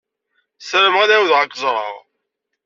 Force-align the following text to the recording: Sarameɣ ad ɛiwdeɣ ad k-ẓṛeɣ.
Sarameɣ 0.61 1.01
ad 1.01 1.11
ɛiwdeɣ 1.17 1.37
ad 1.41 1.49
k-ẓṛeɣ. 1.51 1.93